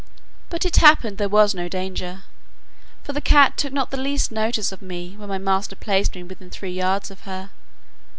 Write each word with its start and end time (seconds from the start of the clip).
But 0.49 0.65
it 0.65 0.77
happened 0.77 1.19
there 1.19 1.29
was 1.29 1.53
no 1.53 1.69
danger, 1.69 2.23
for 3.03 3.13
the 3.13 3.21
cat 3.21 3.55
took 3.55 3.71
not 3.71 3.91
the 3.91 3.97
least 4.01 4.31
notice 4.31 4.71
of 4.71 4.81
me 4.81 5.13
when 5.15 5.29
my 5.29 5.37
master 5.37 5.75
placed 5.75 6.15
me 6.15 6.23
within 6.23 6.49
three 6.49 6.71
yards 6.73 7.11
of 7.11 7.19
her. 7.29 7.51